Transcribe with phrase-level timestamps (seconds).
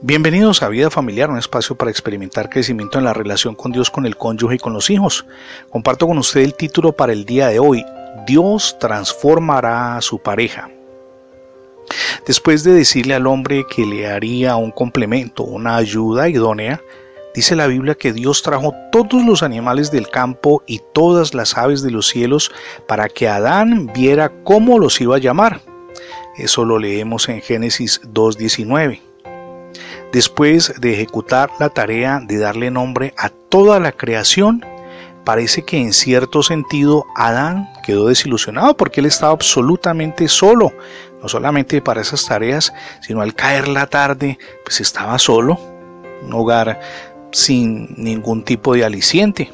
[0.00, 4.06] Bienvenidos a Vida Familiar, un espacio para experimentar crecimiento en la relación con Dios, con
[4.06, 5.26] el cónyuge y con los hijos.
[5.70, 7.84] Comparto con usted el título para el día de hoy,
[8.24, 10.70] Dios transformará a su pareja.
[12.28, 16.80] Después de decirle al hombre que le haría un complemento, una ayuda idónea,
[17.34, 21.82] dice la Biblia que Dios trajo todos los animales del campo y todas las aves
[21.82, 22.52] de los cielos
[22.86, 25.60] para que Adán viera cómo los iba a llamar.
[26.36, 29.07] Eso lo leemos en Génesis 2.19.
[30.12, 34.64] Después de ejecutar la tarea de darle nombre a toda la creación,
[35.24, 40.72] parece que en cierto sentido Adán quedó desilusionado porque él estaba absolutamente solo,
[41.22, 45.60] no solamente para esas tareas, sino al caer la tarde, pues estaba solo,
[46.22, 46.80] un hogar
[47.30, 49.52] sin ningún tipo de aliciente.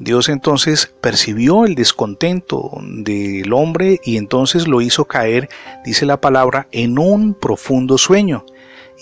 [0.00, 5.48] Dios entonces percibió el descontento del hombre y entonces lo hizo caer,
[5.84, 8.44] dice la palabra, en un profundo sueño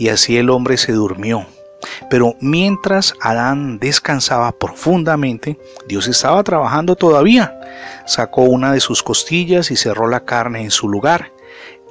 [0.00, 1.44] y así el hombre se durmió.
[2.08, 7.60] Pero mientras Adán descansaba profundamente, Dios estaba trabajando todavía.
[8.06, 11.32] Sacó una de sus costillas y cerró la carne en su lugar.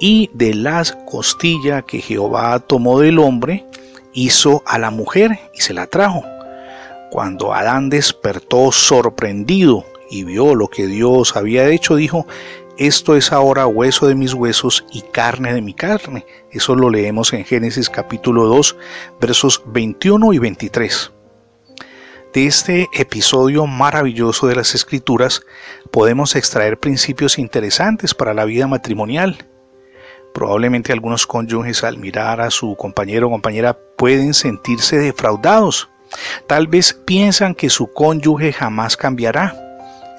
[0.00, 3.64] Y de la costilla que Jehová tomó del hombre,
[4.12, 6.24] hizo a la mujer y se la trajo.
[7.12, 12.26] Cuando Adán despertó sorprendido y vio lo que Dios había hecho, dijo,
[12.80, 16.24] esto es ahora hueso de mis huesos y carne de mi carne.
[16.50, 18.74] Eso lo leemos en Génesis capítulo 2,
[19.20, 21.12] versos 21 y 23.
[22.32, 25.42] De este episodio maravilloso de las Escrituras
[25.90, 29.46] podemos extraer principios interesantes para la vida matrimonial.
[30.32, 35.90] Probablemente algunos cónyuges al mirar a su compañero o compañera pueden sentirse defraudados.
[36.46, 39.69] Tal vez piensan que su cónyuge jamás cambiará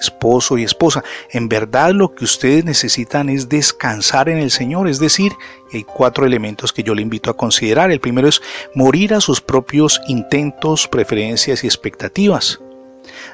[0.01, 1.03] esposo y esposa.
[1.29, 5.31] En verdad lo que ustedes necesitan es descansar en el Señor, es decir,
[5.71, 7.91] hay cuatro elementos que yo le invito a considerar.
[7.91, 8.41] El primero es
[8.75, 12.59] morir a sus propios intentos, preferencias y expectativas.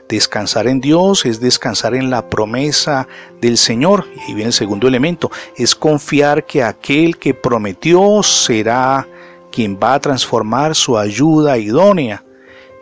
[0.08, 3.08] Descansar en Dios es descansar en la promesa
[3.42, 4.06] del Señor.
[4.16, 9.08] Y ahí viene el segundo elemento, es confiar que aquel que prometió será
[9.52, 12.24] quien va a transformar su ayuda idónea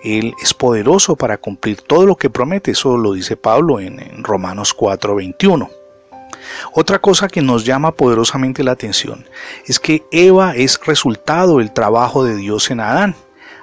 [0.05, 4.75] él es poderoso para cumplir todo lo que promete, eso lo dice Pablo en, Romanos
[4.75, 5.69] 4:21.
[6.73, 9.25] Otra cosa que nos llama poderosamente la atención
[9.65, 13.15] es que Eva es resultado del trabajo de Dios en Adán.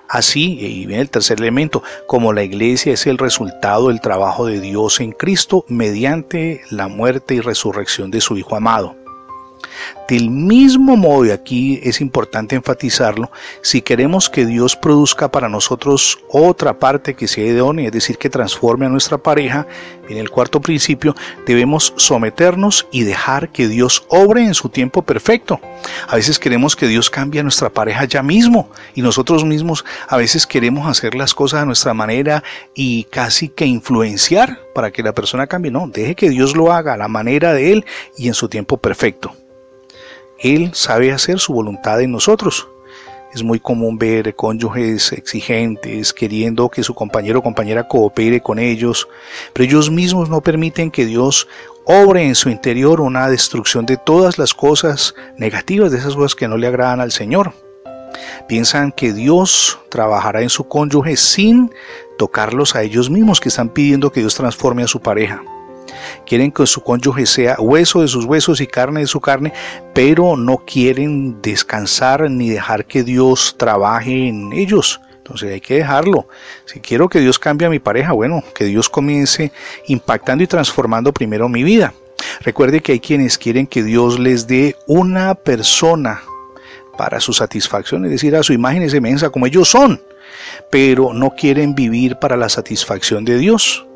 [0.08, 4.60] Así, y viene el tercer elemento, como la iglesia es el resultado del trabajo de
[4.60, 9.01] Dios en Cristo mediante la muerte y resurrección de su Hijo amado.
[10.08, 13.30] Del mismo modo, y aquí es importante enfatizarlo,
[13.62, 18.28] si queremos que Dios produzca para nosotros otra parte que sea idónea, es decir, que
[18.28, 19.66] transforme a nuestra pareja,
[20.08, 21.14] en el cuarto principio,
[21.46, 25.60] debemos someternos y dejar que Dios obre en su tiempo perfecto.
[26.08, 30.16] A veces queremos que Dios cambie a nuestra pareja ya mismo y nosotros mismos a
[30.16, 32.42] veces queremos hacer las cosas a nuestra manera
[32.74, 35.70] y casi que influenciar para que la persona cambie.
[35.70, 37.84] No, deje que Dios lo haga a la manera de Él
[38.16, 39.34] y en su tiempo perfecto.
[40.42, 42.68] Él sabe hacer su voluntad en nosotros.
[43.32, 49.08] Es muy común ver cónyuges exigentes, queriendo que su compañero o compañera coopere con ellos,
[49.52, 51.48] pero ellos mismos no permiten que Dios
[51.84, 56.48] obre en su interior una destrucción de todas las cosas negativas, de esas cosas que
[56.48, 57.52] no le agradan al Señor.
[58.48, 61.70] Piensan que Dios trabajará en su cónyuge sin
[62.18, 65.42] tocarlos a ellos mismos, que están pidiendo que Dios transforme a su pareja.
[66.26, 69.52] Quieren que su cónyuge sea hueso de sus huesos y carne de su carne,
[69.94, 75.00] pero no quieren descansar ni dejar que Dios trabaje en ellos.
[75.18, 76.26] Entonces hay que dejarlo.
[76.64, 79.52] Si quiero que Dios cambie a mi pareja, bueno, que Dios comience
[79.86, 81.94] impactando y transformando primero mi vida.
[82.40, 86.22] Recuerde que hay quienes quieren que Dios les dé una persona
[86.98, 90.02] para su satisfacción, es decir, a su imagen y semejanza como ellos son,
[90.70, 93.86] pero no quieren vivir para la satisfacción de Dios.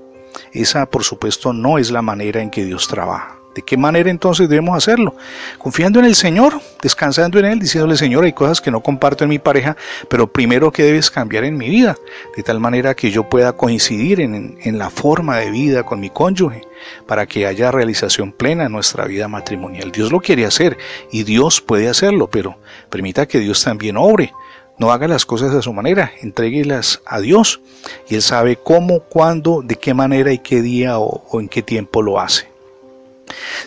[0.53, 3.37] Esa, por supuesto, no es la manera en que Dios trabaja.
[3.57, 5.17] ¿De qué manera entonces debemos hacerlo?
[5.57, 9.31] Confiando en el Señor, descansando en Él, diciéndole, Señor, hay cosas que no comparto en
[9.31, 9.79] mi pareja,
[10.11, 11.97] pero primero que debes cambiar en mi vida,
[12.37, 16.11] de tal manera que yo pueda coincidir en, en la forma de vida con mi
[16.11, 16.61] cónyuge,
[17.07, 19.91] para que haya realización plena en nuestra vida matrimonial.
[19.91, 20.77] Dios lo quiere hacer
[21.11, 22.59] y Dios puede hacerlo, pero
[22.91, 24.35] permita que Dios también obre
[24.79, 27.61] no haga las cosas a su manera, entréguelas a Dios
[28.09, 32.03] y Él sabe cómo, cuándo, de qué manera y qué día o, en qué tiempo
[32.03, 32.49] lo hace.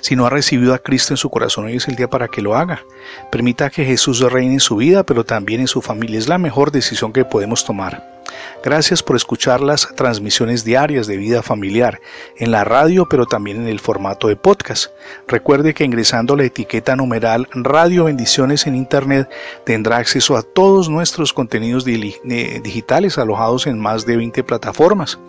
[0.02, 2.42] Si no ha recibido a Cristo en su corazón, hoy es el día para que
[2.42, 2.82] lo haga.
[3.30, 6.18] Permita que Jesús reine en su vida, pero también en su familia.
[6.18, 8.19] Es la mejor decisión que podemos tomar.
[8.64, 12.02] Gracias por escuchar las transmisiones diarias de vida familiar
[12.38, 14.88] en la radio, pero también en el formato de podcast.
[15.28, 19.30] Recuerde que ingresando la etiqueta numeral Radio Bendiciones en Internet
[19.66, 25.20] tendrá acceso a todos nuestros contenidos digitales alojados en más de 20 plataformas.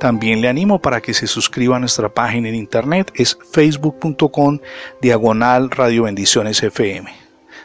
[0.00, 4.58] También le animo para que se suscriba a nuestra página en Internet, es facebook.com
[5.00, 7.22] diagonal Radio Bendiciones FM.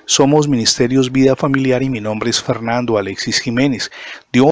[0.10, 3.92] Somos Ministerios Vida Familiar y mi nombre es Fernando Alexis Jiménez.
[4.32, 4.46] Dios